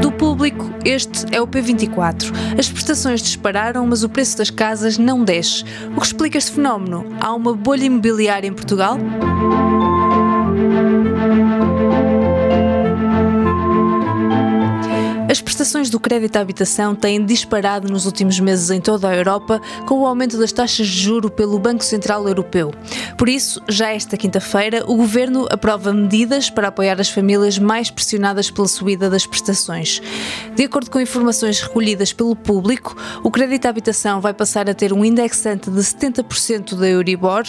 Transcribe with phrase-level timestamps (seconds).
[0.00, 2.32] Do público, este é o P24.
[2.58, 5.64] As prestações dispararam, mas o preço das casas não desce.
[5.96, 7.04] O que explica este fenómeno?
[7.20, 8.96] Há uma bolha imobiliária em Portugal?
[15.32, 19.62] As prestações do crédito à habitação têm disparado nos últimos meses em toda a Europa
[19.86, 22.70] com o aumento das taxas de juro pelo Banco Central Europeu.
[23.16, 28.50] Por isso, já esta quinta-feira, o governo aprova medidas para apoiar as famílias mais pressionadas
[28.50, 30.02] pela subida das prestações.
[30.54, 34.92] De acordo com informações recolhidas pelo público, o crédito à habitação vai passar a ter
[34.92, 37.44] um indexante de 70% da Euribor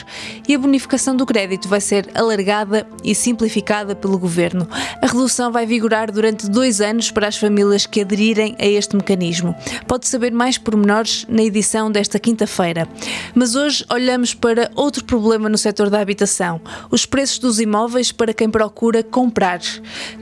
[0.47, 4.69] e a bonificação do crédito vai ser alargada e simplificada pelo governo.
[5.01, 9.55] A redução vai vigorar durante dois anos para as famílias que aderirem a este mecanismo.
[9.87, 12.87] Pode saber mais pormenores na edição desta quinta-feira.
[13.33, 18.33] Mas hoje olhamos para outro problema no setor da habitação: os preços dos imóveis para
[18.33, 19.59] quem procura comprar.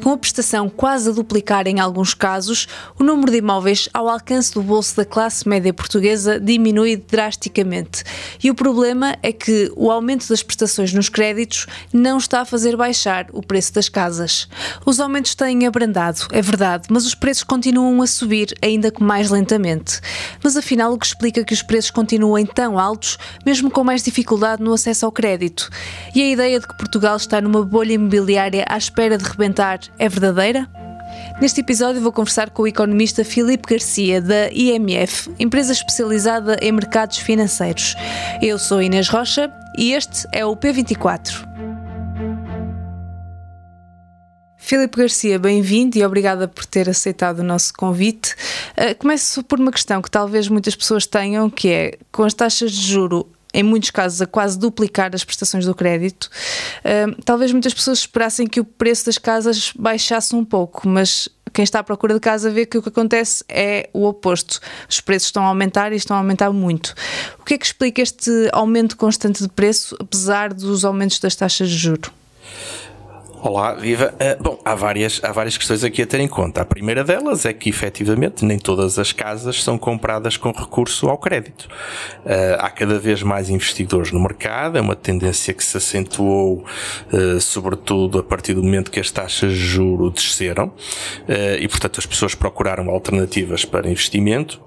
[0.02, 2.68] Com a prestação quase a duplicar em alguns casos,
[3.00, 8.04] o número de imóveis ao alcance do bolso da classe média portuguesa diminui drasticamente.
[8.44, 12.76] E o problema é que o aumento das prestações nos créditos não está a fazer
[12.76, 14.48] baixar o preço das casas.
[14.86, 19.04] Os aumentos têm abrandado, é verdade, mas os preços preços continuam a subir, ainda que
[19.04, 20.00] mais lentamente.
[20.44, 24.64] Mas afinal, o que explica que os preços continuem tão altos, mesmo com mais dificuldade
[24.64, 25.70] no acesso ao crédito?
[26.16, 30.08] E a ideia de que Portugal está numa bolha imobiliária à espera de rebentar é
[30.08, 30.70] verdadeira?
[31.42, 37.18] Neste episódio vou conversar com o economista Filipe Garcia, da IMF, empresa especializada em mercados
[37.18, 37.96] financeiros.
[38.42, 41.51] Eu sou Inês Rocha e este é o P24.
[44.72, 48.34] Filipe Garcia, bem-vindo e obrigada por ter aceitado o nosso convite.
[48.72, 52.72] Uh, começo por uma questão que talvez muitas pessoas tenham, que é, com as taxas
[52.72, 56.30] de juro em muitos casos a quase duplicar as prestações do crédito,
[56.86, 61.64] uh, talvez muitas pessoas esperassem que o preço das casas baixasse um pouco, mas quem
[61.64, 64.62] está à procura de casa vê que o que acontece é o oposto.
[64.90, 66.96] Os preços estão a aumentar e estão a aumentar muito.
[67.38, 71.70] O que é que explica este aumento constante de preço, apesar dos aumentos das taxas
[71.70, 72.14] de juro?
[73.44, 74.14] Olá, viva.
[74.14, 76.62] Uh, bom, há várias, há várias questões aqui a ter em conta.
[76.62, 81.18] A primeira delas é que, efetivamente, nem todas as casas são compradas com recurso ao
[81.18, 81.68] crédito.
[82.24, 86.64] Uh, há cada vez mais investidores no mercado, é uma tendência que se acentuou,
[87.12, 90.72] uh, sobretudo a partir do momento que as taxas de juro desceram,
[91.60, 94.62] e, portanto, as pessoas procuraram alternativas para investimento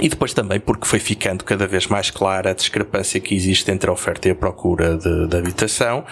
[0.00, 3.88] e depois também porque foi ficando cada vez mais clara a discrepância que existe entre
[3.88, 6.04] a oferta e a procura de, de habitação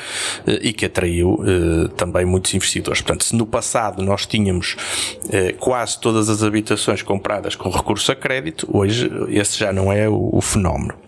[0.47, 3.03] eh, e que atraiu eh, também muitos investidores.
[3.03, 4.77] Portanto, se no passado nós tínhamos
[5.31, 10.09] eh, quase todas as habitações compradas com recurso a crédito, hoje esse já não é
[10.09, 11.04] o, o fenómeno.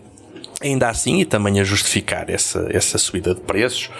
[0.59, 3.91] Ainda assim, e também a justificar essa, essa subida de preços,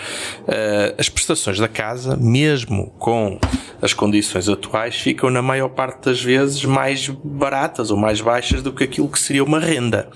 [0.42, 3.40] uh, as prestações da casa, mesmo com
[3.80, 8.74] as condições atuais, ficam na maior parte das vezes mais baratas ou mais baixas do
[8.74, 10.10] que aquilo que seria uma renda.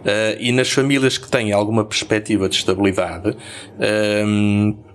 [0.00, 4.89] Uh, e nas famílias que têm alguma perspectiva de estabilidade, uh,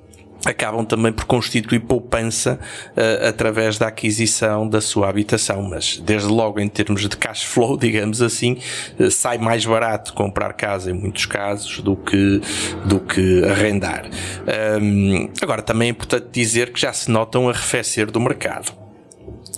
[0.45, 2.59] acabam também por constituir poupança
[2.95, 7.77] uh, através da aquisição da sua habitação, mas desde logo em termos de cash flow,
[7.77, 8.57] digamos assim,
[8.99, 12.41] uh, sai mais barato comprar casa em muitos casos do que,
[12.85, 14.05] do que arrendar.
[14.81, 18.84] Um, agora, também é importante dizer que já se nota um arrefecer do mercado.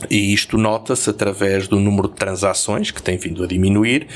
[0.10, 4.08] E isto nota-se através do número de transações, que tem vindo a diminuir,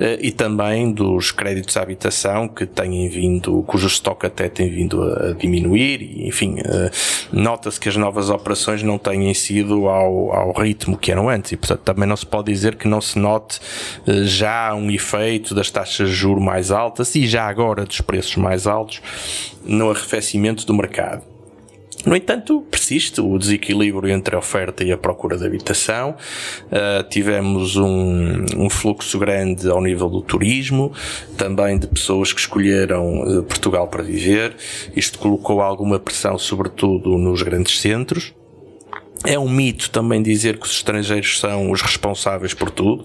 [0.00, 5.00] eh, e também dos créditos à habitação, que têm vindo, cujo estoque até tem vindo
[5.00, 6.90] a diminuir, enfim, eh,
[7.32, 11.56] nota-se que as novas operações não têm sido ao, ao ritmo que eram antes, e
[11.56, 13.60] portanto também não se pode dizer que não se note
[14.06, 18.34] eh, já um efeito das taxas de juros mais altas e já agora dos preços
[18.36, 19.00] mais altos
[19.64, 21.37] no arrefecimento do mercado.
[22.06, 26.14] No entanto, persiste o desequilíbrio entre a oferta e a procura de habitação.
[26.66, 30.92] Uh, tivemos um, um, fluxo grande ao nível do turismo,
[31.36, 34.56] também de pessoas que escolheram uh, Portugal para viver.
[34.94, 38.32] Isto colocou alguma pressão, sobretudo nos grandes centros.
[39.24, 43.04] É um mito também dizer que os estrangeiros são os responsáveis por tudo,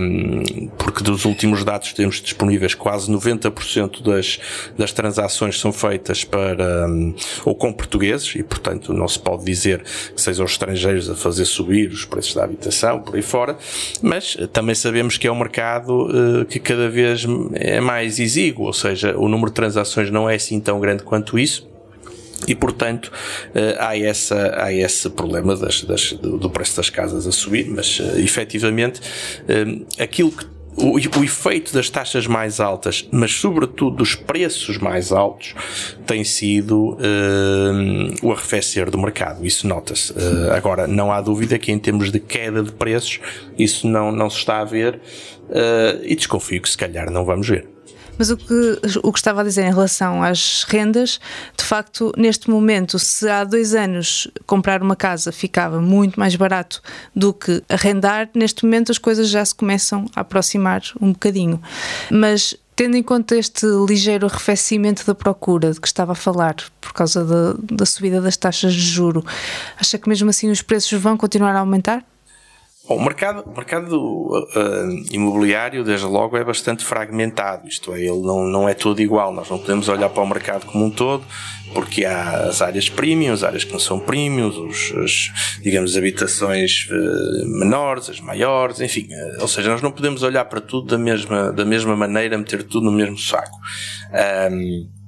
[0.00, 4.38] um, porque dos últimos dados que temos disponíveis, quase 90% das,
[4.78, 7.14] das transações são feitas para, um,
[7.44, 9.82] ou com portugueses, e portanto não se pode dizer
[10.14, 13.58] que sejam os estrangeiros a fazer subir os preços da habitação, por aí fora,
[14.00, 18.72] mas também sabemos que é um mercado uh, que cada vez é mais exíguo, ou
[18.72, 21.73] seja, o número de transações não é assim tão grande quanto isso,
[22.46, 23.10] e, portanto,
[23.54, 28.00] eh, há, essa, há esse problema das, das, do preço das casas a subir, mas
[28.00, 30.46] uh, efetivamente uh, aquilo que
[30.76, 35.54] o, o, efeito das taxas mais altas, mas sobretudo dos preços mais altos,
[36.06, 39.44] tem sido uh, o arrefecer do mercado.
[39.46, 40.12] Isso nota-se.
[40.12, 43.20] Uh, agora, não há dúvida que em termos de queda de preços,
[43.58, 44.96] isso não, não se está a ver
[45.48, 47.73] uh, e desconfio que se calhar não vamos ver.
[48.18, 51.20] Mas o que, o que estava a dizer em relação às rendas,
[51.56, 56.82] de facto, neste momento, se há dois anos comprar uma casa ficava muito mais barato
[57.14, 61.60] do que arrendar, neste momento as coisas já se começam a aproximar um bocadinho.
[62.10, 66.92] Mas tendo em conta este ligeiro arrefecimento da procura de que estava a falar, por
[66.92, 69.24] causa da, da subida das taxas de juro,
[69.78, 72.04] acha que mesmo assim os preços vão continuar a aumentar?
[72.86, 77.66] Bom, o mercado, o mercado uh, imobiliário, desde logo, é bastante fragmentado.
[77.66, 79.32] Isto é, ele não, não é todo igual.
[79.32, 81.24] Nós não podemos olhar para o mercado como um todo,
[81.72, 86.86] porque há as áreas premium, as áreas que não são premium, os, as, digamos, habitações
[86.90, 89.08] uh, menores, as maiores, enfim.
[89.10, 92.64] Uh, ou seja, nós não podemos olhar para tudo da mesma, da mesma maneira, meter
[92.64, 93.58] tudo no mesmo saco.
[94.52, 95.03] Um,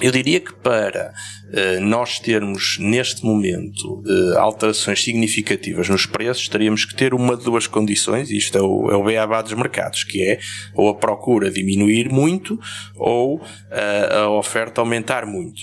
[0.00, 1.12] eu diria que para
[1.48, 7.44] uh, nós termos neste momento uh, alterações significativas nos preços, teríamos que ter uma de
[7.44, 10.38] duas condições, isto é o, é o beabá dos mercados, que é
[10.74, 12.58] ou a procura diminuir muito
[12.96, 15.60] ou uh, a oferta aumentar muito.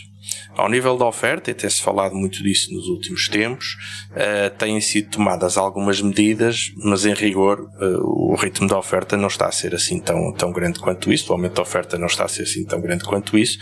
[0.55, 3.77] Ao nível da oferta, e tem-se falado muito disso nos últimos tempos,
[4.11, 9.27] uh, têm sido tomadas algumas medidas, mas em rigor uh, o ritmo da oferta não
[9.27, 12.25] está a ser assim tão, tão grande quanto isso, o aumento da oferta não está
[12.25, 13.57] a ser assim tão grande quanto isso,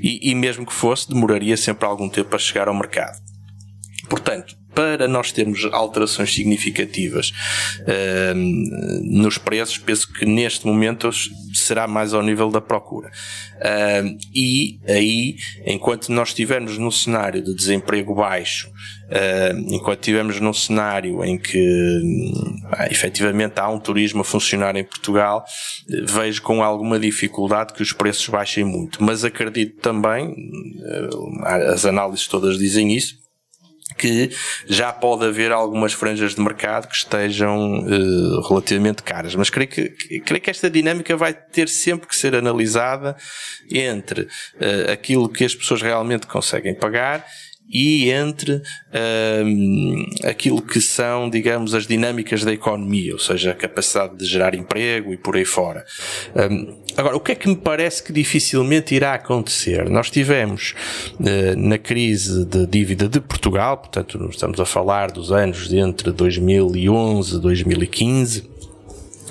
[0.00, 3.18] e, e mesmo que fosse, demoraria sempre algum tempo a chegar ao mercado.
[4.08, 7.32] Portanto, para nós termos alterações significativas
[7.80, 8.34] uh,
[9.02, 11.10] nos preços, penso que neste momento
[11.52, 13.10] será mais ao nível da procura.
[13.56, 20.52] Uh, e aí, enquanto nós estivermos num cenário de desemprego baixo, uh, enquanto estivermos num
[20.52, 22.30] cenário em que
[22.88, 25.44] efetivamente há um turismo a funcionar em Portugal,
[26.04, 29.02] vejo com alguma dificuldade que os preços baixem muito.
[29.02, 30.36] Mas acredito também,
[31.44, 33.27] as análises todas dizem isso,
[33.96, 34.30] que
[34.66, 39.34] já pode haver algumas franjas de mercado que estejam uh, relativamente caras.
[39.34, 39.88] Mas creio que,
[40.20, 43.16] creio que esta dinâmica vai ter sempre que ser analisada
[43.70, 47.24] entre uh, aquilo que as pessoas realmente conseguem pagar
[47.68, 48.62] e entre
[49.44, 54.54] um, aquilo que são, digamos, as dinâmicas da economia, ou seja, a capacidade de gerar
[54.54, 55.84] emprego e por aí fora.
[56.34, 59.88] Um, agora, o que é que me parece que dificilmente irá acontecer?
[59.90, 60.74] Nós tivemos
[61.20, 66.10] uh, na crise de dívida de Portugal, portanto, estamos a falar dos anos de entre
[66.10, 68.57] 2011 e 2015,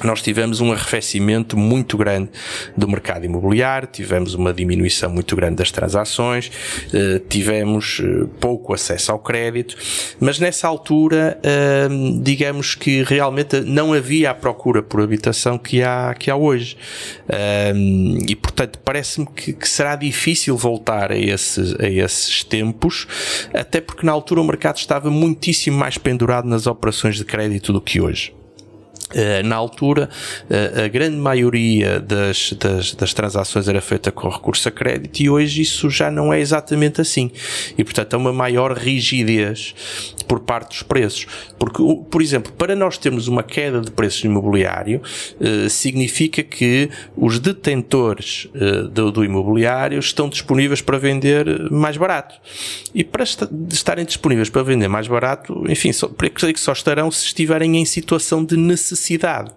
[0.04, 2.30] nós tivemos um arrefecimento muito grande
[2.76, 6.52] do mercado imobiliário, tivemos uma diminuição muito grande das transações,
[6.94, 9.76] eh, tivemos eh, pouco acesso ao crédito,
[10.20, 11.88] mas nessa altura, eh,
[12.22, 16.78] digamos que realmente não havia a procura por habitação que há, que há hoje.
[18.28, 23.08] E portanto, parece-me que, que, será difícil voltar a esses, a esses tempos,
[23.54, 27.82] até porque na altura o mercado estava muitíssimo mais pendurado nas operações de crédito do
[27.82, 28.34] que hoje.
[29.14, 30.10] Eh, na altura,
[30.50, 35.30] eh, a grande maioria das, das, das, transações era feita com recurso a crédito e
[35.30, 37.32] hoje isso já não é exatamente assim.
[37.78, 39.74] E, portanto, há uma maior rigidez
[40.28, 41.26] por parte dos preços.
[41.58, 45.02] Porque, por exemplo, para nós termos uma queda de preços imobiliário,
[45.40, 48.50] eh, significa que os detentores
[48.92, 52.36] do, do imobiliário estão disponíveis para vender mais barato.
[52.94, 57.78] E para estarem disponíveis para vender mais barato, enfim, só, que só estarão se estiverem
[57.78, 59.52] em situação de necessidade necessidade.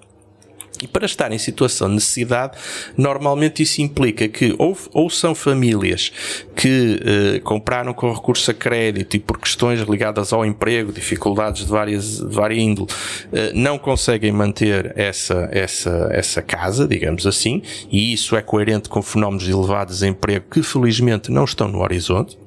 [0.82, 2.56] E para estar em situação de necessidade,
[2.96, 6.10] normalmente isso implica que ou, ou são famílias
[6.56, 11.70] que eh, compraram com recurso a crédito e por questões ligadas ao emprego, dificuldades de
[11.70, 12.88] várias, de várias índole,
[13.30, 19.02] eh, não conseguem manter essa, essa, essa casa, digamos assim, e isso é coerente com
[19.02, 22.38] fenómenos de elevado desemprego que felizmente não estão no horizonte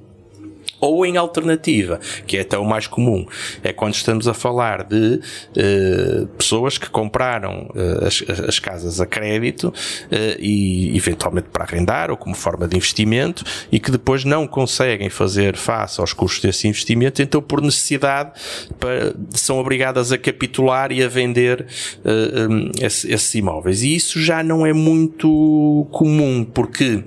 [0.84, 1.98] Ou em alternativa,
[2.28, 3.26] que é até o mais comum,
[3.64, 5.22] é quando estamos a falar de
[5.56, 9.74] uh, pessoas que compraram uh, as, as, casas a crédito uh,
[10.38, 15.56] e eventualmente para arrendar ou como forma de investimento e que depois não conseguem fazer
[15.56, 18.34] face aos custos desse investimento, então por necessidade
[18.78, 21.66] para, são obrigadas a capitular e a vender
[22.82, 23.84] esse, esses imóveis.
[23.84, 27.06] E isso já não é muito comum, porque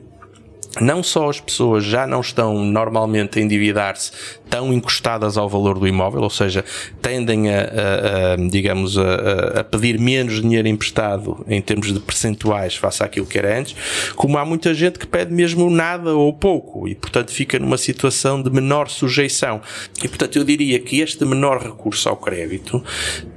[0.80, 4.12] não só as pessoas já não estão normalmente a endividar-se
[4.48, 6.64] tão encostadas ao valor do imóvel, ou seja,
[7.02, 12.76] tendem a, a, a digamos, a, a, pedir menos dinheiro emprestado em termos de percentuais
[12.76, 13.74] face àquilo que era antes,
[14.14, 18.40] como há muita gente que pede mesmo nada ou pouco e, portanto, fica numa situação
[18.40, 19.60] de menor sujeição.
[20.02, 22.82] E, portanto, eu diria que este menor recurso ao crédito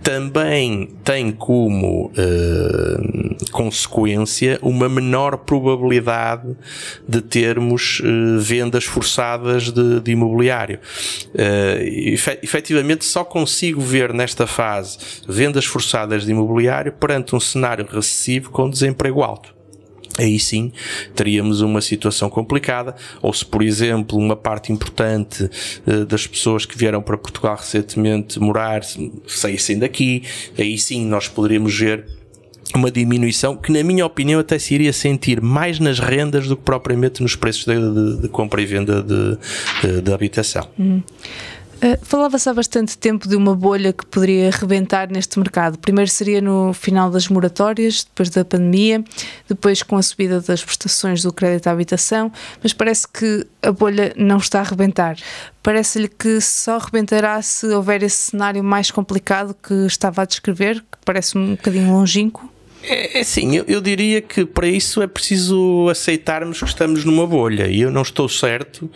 [0.03, 6.55] também tem como eh, consequência uma menor probabilidade
[7.07, 10.79] de termos uh, vendas forçadas de, de imobiliário.
[11.27, 18.49] Uh, efetivamente, só consigo ver nesta fase vendas forçadas de imobiliário perante um cenário recessivo
[18.49, 19.59] com desemprego alto
[20.17, 20.71] aí sim
[21.15, 25.49] teríamos uma situação complicada, ou se, por exemplo, uma parte importante
[25.87, 28.81] uh, das pessoas que vieram para Portugal recentemente morar
[29.27, 30.23] saíssem daqui,
[30.57, 32.18] aí sim nós poderíamos ver
[32.75, 36.63] uma diminuição que, na minha opinião, até se iria sentir mais nas rendas do que
[36.63, 40.67] propriamente nos preços de, de, de compra e venda de, de, habitação.
[40.77, 41.01] Uhum.
[41.77, 45.77] Uh, Falava-se há bastante tempo de uma bolha que poderia rebentar neste mercado.
[45.77, 49.01] Primeiro seria no final das moratórias, depois da pandemia,
[49.47, 54.13] depois com a subida das prestações do crédito à habitação, mas parece que a bolha
[54.17, 55.15] não está a rebentar.
[55.63, 60.97] Parece-lhe que só rebentará se houver esse cenário mais complicado que estava a descrever, que
[61.05, 62.58] parece um bocadinho longínquo?
[62.83, 67.27] É, é assim, eu, eu, diria que para isso é preciso aceitarmos que estamos numa
[67.27, 68.89] bolha e eu não estou certo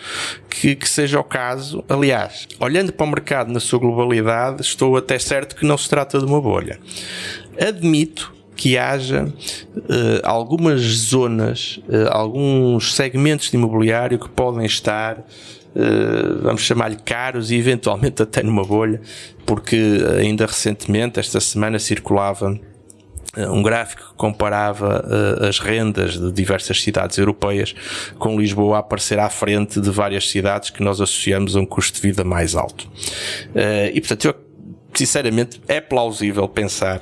[0.50, 1.84] que, que, seja o caso.
[1.90, 6.18] Aliás, olhando para o mercado na sua globalidade, estou até certo que não se trata
[6.18, 6.80] de uma bolha.
[7.60, 9.82] Admito que haja uh,
[10.24, 15.24] algumas zonas, uh, alguns segmentos de imobiliário que podem estar
[15.76, 19.02] Uh, vamos chamar-lhe caros e eventualmente até numa bolha,
[19.44, 22.60] porque ainda recentemente, esta semana, circulava
[23.38, 27.74] um gráfico que comparava uh, as rendas de diversas cidades europeias
[28.20, 31.96] com Lisboa a aparecer à frente de várias cidades que nós associamos a um custo
[31.96, 32.88] de vida mais alto.
[33.50, 34.53] Uh, e portanto eu
[35.00, 37.02] sinceramente, é plausível pensar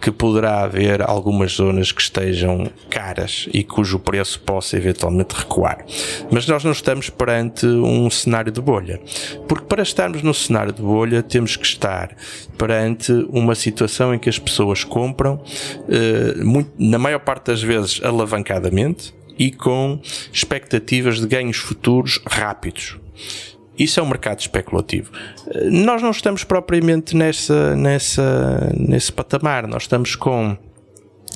[0.00, 5.84] que poderá haver algumas zonas que estejam caras e cujo preço possa eventualmente recuar.
[6.30, 9.00] Mas nós não estamos perante um cenário de bolha.
[9.48, 12.16] Porque para estarmos no cenário de bolha, temos que estar
[12.58, 15.42] perante uma situação em que as pessoas compram,
[15.88, 19.98] eh, muito, na maior parte das vezes alavancadamente, e com
[20.30, 22.98] expectativas de ganhos futuros rápidos.
[23.80, 25.10] Isso é um mercado especulativo.
[25.70, 29.66] Nós não estamos propriamente nessa, nessa, nesse patamar.
[29.66, 30.54] Nós estamos com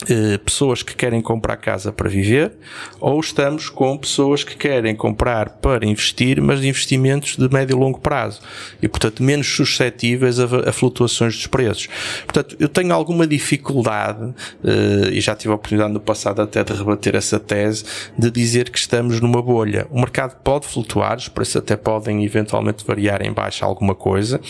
[0.08, 2.52] eh, pessoas que querem comprar casa para viver,
[3.00, 7.99] ou estamos com pessoas que querem comprar para investir, mas investimentos de médio e longo
[8.00, 8.40] prazo.
[8.82, 11.88] E, portanto, menos suscetíveis a, a flutuações dos preços.
[12.25, 14.34] Portanto, eu tenho alguma dificuldade,
[14.64, 17.84] eh, e já tive a oportunidade no passado até de rebater essa tese,
[18.18, 19.87] de dizer que estamos numa bolha.
[19.90, 24.40] O mercado pode flutuar, os preços até podem eventualmente variar em baixo alguma coisa,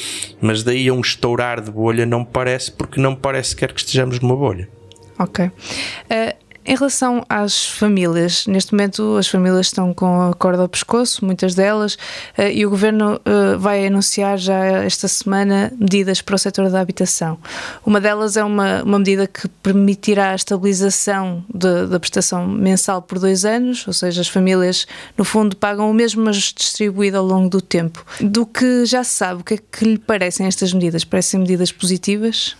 [0.41, 4.21] mas daí a um estourar de bolha não parece, porque não parece sequer que estejamos
[4.21, 4.69] numa bolha.
[5.19, 5.47] Ok.
[5.47, 11.23] Uh, em relação às famílias, neste momento as famílias estão com a corda ao pescoço,
[11.23, 11.95] muitas delas,
[12.39, 16.81] uh, e o governo uh, vai anunciar já esta semana medidas para o setor da
[16.81, 17.39] habitação.
[17.85, 23.19] Uma delas é uma, uma medida que permitirá a estabilização de, da prestação mensal por
[23.19, 24.87] dois anos, ou seja, as famílias
[25.19, 28.03] no fundo pagam o mesmo, mas distribuído ao longo do tempo.
[28.19, 31.05] Do que já se sabe, o que é que lhe parecem estas medidas?
[31.05, 32.57] Parecem medidas positivas?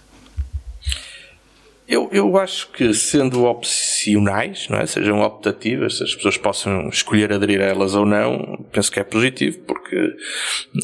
[1.87, 4.87] Eu, eu acho que sendo opcionais, não é?
[4.87, 9.05] sejam optativas, se as pessoas possam escolher aderir a elas ou não, penso que é
[9.05, 10.17] positivo, porque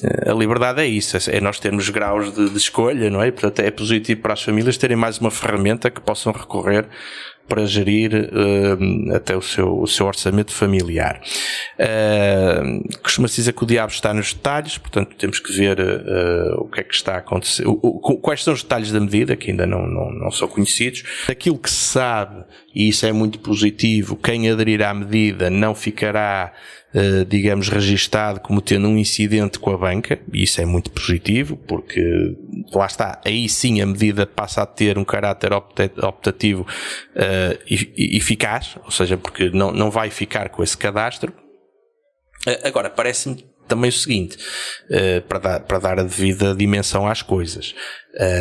[0.03, 3.31] eh, a liberdade é isso, é nós termos graus de, de escolha, não é?
[3.31, 6.87] Portanto, é positivo para as famílias terem mais uma ferramenta que possam recorrer
[7.49, 11.21] para gerir uh, até o seu, o seu orçamento familiar.
[11.79, 16.69] Uh, Costuma-se dizer que o diabo está nos detalhes, portanto temos que ver uh, o
[16.69, 19.51] que é que está a acontecer, o, o, quais são os detalhes da medida, que
[19.51, 21.03] ainda não, não, não são conhecidos.
[21.29, 26.53] Aquilo que se sabe, e isso é muito positivo, quem aderir à medida não ficará
[26.93, 31.57] Uh, digamos, registado como tendo um incidente com a banca, e isso é muito positivo,
[31.57, 32.03] porque
[32.73, 37.59] lá está, aí sim a medida passa a ter um caráter optativo uh,
[37.97, 41.33] eficaz, ou seja, porque não, não vai ficar com esse cadastro.
[42.47, 44.37] Uh, agora, parece-me também o seguinte,
[44.91, 47.75] uh, para, dar, para dar a devida dimensão às coisas.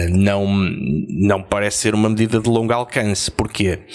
[0.09, 3.29] Não, não parece ser uma medida de longo alcance.
[3.29, 3.85] Porquê?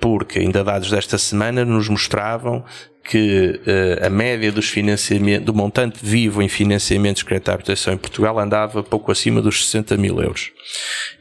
[0.00, 2.64] Porque ainda dados desta semana nos mostravam
[3.08, 7.94] que uh, a média dos financiamentos, do montante vivo em financiamentos de crédito à habitação
[7.94, 10.50] em Portugal andava pouco acima dos 60 mil euros.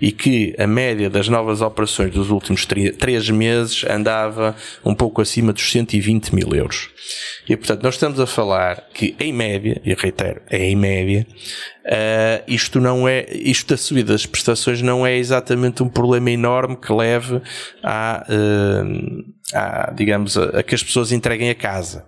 [0.02, 5.54] E que a média das novas operações dos últimos três meses andava um pouco acima
[5.54, 6.90] dos 120 mil euros.
[7.48, 11.28] E portanto, nós estamos a falar que em média, e reitero, é em média,
[11.86, 16.76] uh, isto não é, isto da subida das prestações não é exatamente um problema enorme
[16.76, 17.40] que leve
[17.84, 22.06] a, uh, a digamos, a, a que as pessoas entreguem a casa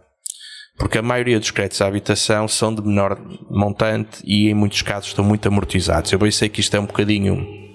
[0.78, 5.08] porque a maioria dos créditos à habitação são de menor montante e em muitos casos
[5.08, 6.12] estão muito amortizados.
[6.12, 7.68] Eu bem sei que isto é um bocadinho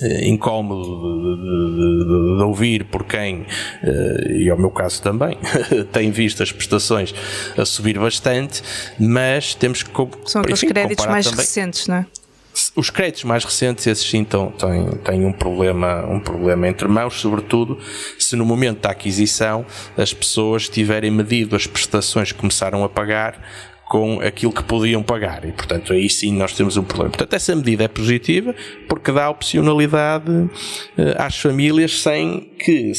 [0.00, 3.44] eh, incómodo de, de, de, de, ouvir por quem,
[3.82, 5.36] eh, e ao meu caso também,
[5.92, 7.14] tem visto as prestações
[7.56, 8.62] a subir bastante,
[8.98, 9.92] mas temos que.
[10.24, 11.40] São os créditos mais também.
[11.40, 12.06] recentes, não é?
[12.74, 17.78] Os créditos mais recentes, esses sim têm, têm um, problema, um problema entre mãos, sobretudo
[18.30, 23.42] se no momento da aquisição as pessoas tiverem medido as prestações que começaram a pagar
[23.88, 25.44] com aquilo que podiam pagar.
[25.44, 27.10] E, portanto, aí sim nós temos um problema.
[27.10, 28.54] Portanto, essa medida é positiva
[28.88, 30.48] porque dá opcionalidade uh,
[31.18, 32.92] às famílias sem que,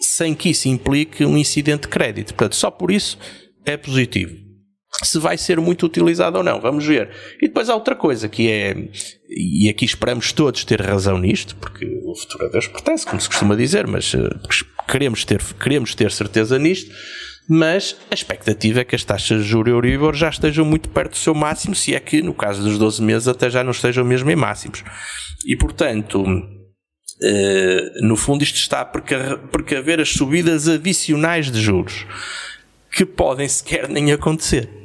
[0.00, 2.28] sem que isso implique um incidente de crédito.
[2.28, 3.18] Portanto, só por isso
[3.66, 4.43] é positivo.
[5.02, 7.10] Se vai ser muito utilizado ou não, vamos ver.
[7.42, 8.76] E depois há outra coisa que é,
[9.28, 13.28] e aqui esperamos todos ter razão nisto, porque o futuro a Deus pertence, como se
[13.28, 14.28] costuma dizer, mas uh,
[14.88, 16.94] queremos, ter, queremos ter certeza nisto
[17.48, 21.16] mas a expectativa é que as taxas de juros Euribor já estejam muito perto do
[21.16, 24.30] seu máximo, se é que no caso dos 12 meses até já não estejam mesmo
[24.30, 24.82] em máximos.
[25.44, 26.24] E portanto,
[27.22, 32.06] eh, no fundo isto está a precaver as subidas adicionais de juros,
[32.90, 34.83] que podem sequer nem acontecer.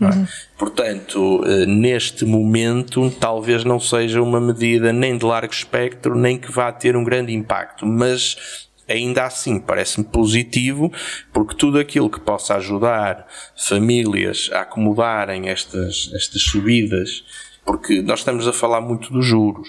[0.00, 0.06] É?
[0.06, 0.26] Uhum.
[0.58, 6.50] Portanto, eh, neste momento, talvez não seja uma medida nem de largo espectro, nem que
[6.50, 10.92] vá ter um grande impacto, mas ainda assim parece-me positivo,
[11.32, 17.24] porque tudo aquilo que possa ajudar famílias a acomodarem estas, estas subidas,
[17.64, 19.68] porque nós estamos a falar muito dos juros,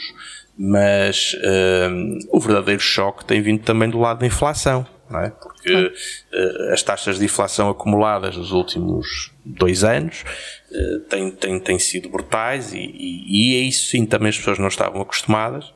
[0.58, 1.36] mas
[1.91, 4.86] um, o verdadeiro choque tem vindo também do lado da inflação.
[5.13, 5.29] É?
[5.29, 10.23] Porque uh, as taxas de inflação acumuladas nos últimos dois anos
[10.71, 14.57] uh, têm, têm, têm sido brutais e, e, e é isso sim também as pessoas
[14.57, 15.73] não estavam acostumadas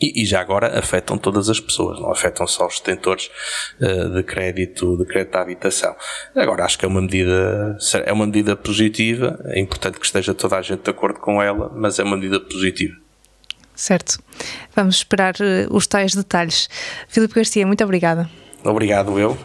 [0.00, 3.30] e, e, já agora afetam todas as pessoas, não afetam só os detentores
[3.78, 5.94] uh, de crédito, de crédito à habitação.
[6.34, 10.56] Agora acho que é uma medida, é uma medida positiva, é importante que esteja toda
[10.56, 12.96] a gente de acordo com ela, mas é uma medida positiva.
[13.74, 14.18] Certo.
[14.74, 16.70] Vamos esperar uh, os tais detalhes.
[17.06, 18.28] Filipe Garcia, muito obrigada.
[18.64, 19.36] Obrigado eu.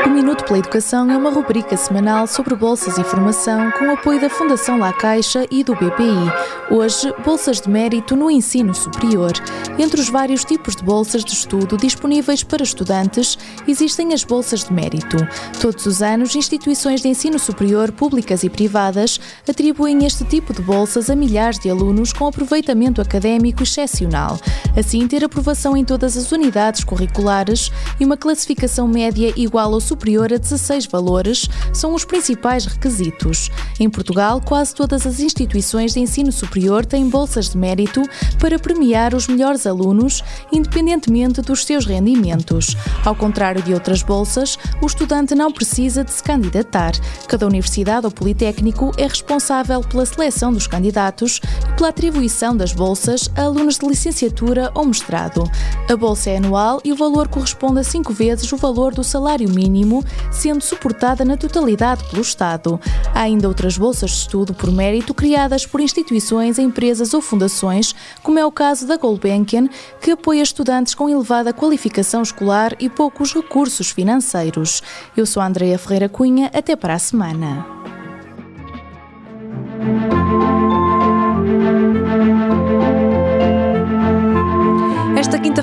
[0.00, 4.28] O Minuto pela Educação é uma rubrica semanal sobre bolsas e formação com apoio da
[4.28, 6.72] Fundação La Caixa e do BPI.
[6.72, 9.32] Hoje, bolsas de mérito no ensino superior.
[9.78, 14.72] Entre os vários tipos de bolsas de estudo disponíveis para estudantes, existem as bolsas de
[14.72, 15.16] mérito.
[15.60, 21.10] Todos os anos, instituições de ensino superior, públicas e privadas, atribuem este tipo de bolsas
[21.10, 24.38] a milhares de alunos com aproveitamento académico excepcional.
[24.76, 29.91] Assim, ter aprovação em todas as unidades curriculares e uma classificação média igual ao superior
[29.92, 33.50] a 16 valores são os principais requisitos.
[33.78, 38.02] Em Portugal, quase todas as instituições de ensino superior têm bolsas de mérito
[38.38, 42.76] para premiar os melhores alunos, independentemente dos seus rendimentos.
[43.04, 46.92] Ao contrário de outras bolsas, o estudante não precisa de se candidatar.
[47.28, 53.28] Cada universidade ou politécnico é responsável pela seleção dos candidatos e pela atribuição das bolsas
[53.36, 55.44] a alunos de licenciatura ou mestrado.
[55.90, 59.48] A bolsa é anual e o valor corresponde a cinco vezes o valor do salário
[59.50, 62.78] mínimo mínimo, sendo suportada na totalidade pelo Estado.
[63.14, 68.38] Há ainda outras bolsas de estudo por mérito criadas por instituições, empresas ou fundações, como
[68.38, 69.68] é o caso da Gulbenkian,
[70.00, 74.82] que apoia estudantes com elevada qualificação escolar e poucos recursos financeiros.
[75.16, 77.82] Eu sou a Andrea Ferreira Cunha, até para a semana.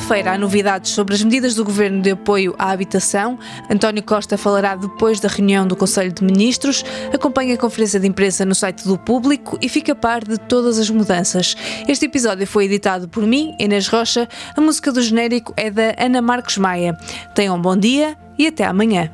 [0.10, 3.38] Quinta-feira há novidades sobre as medidas do Governo de apoio à habitação.
[3.70, 8.44] António Costa falará depois da reunião do Conselho de Ministros, acompanha a conferência de imprensa
[8.44, 11.56] no site do Público e fica a par de todas as mudanças.
[11.88, 14.28] Este episódio foi editado por mim, Inês Rocha.
[14.58, 16.98] A música do genérico é da Ana Marcos Maia.
[17.36, 19.12] Tenham um bom dia e até amanhã.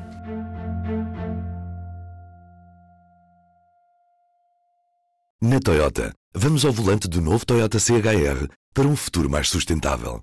[5.42, 10.22] Na Toyota, vamos ao volante do novo Toyota CHR para um futuro mais sustentável.